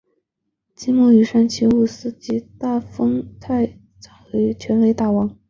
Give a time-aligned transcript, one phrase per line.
[0.73, 3.67] 季末与山崎武司及大丰泰
[3.99, 5.37] 昭争夺全垒打王。